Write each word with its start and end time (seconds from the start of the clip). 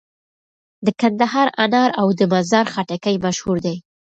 د 0.85 0.87
کندهار 1.01 1.47
انار 1.63 1.89
او 2.01 2.07
د 2.19 2.21
مزار 2.33 2.65
خټکي 2.73 3.15
مشهور 3.25 3.57
دي. 3.65 3.75